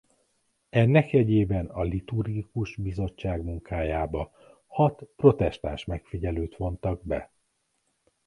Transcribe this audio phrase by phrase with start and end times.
[0.69, 4.31] Ennek jegyében a Liturgikus Bizottság munkájába
[4.67, 7.31] hat protestáns megfigyelőt vontak be.